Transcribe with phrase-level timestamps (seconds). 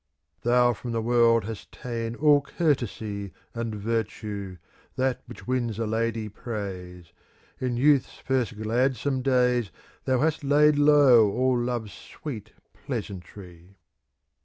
[0.41, 3.33] Thou from the world hast ta'en all courtesy.
[3.53, 4.57] And virtue,
[4.95, 7.13] that which wins a lady praise:
[7.59, 9.71] In youth's first gladsome days ^*
[10.05, 13.75] Thou hast laid low all Love's sweet pleasantry.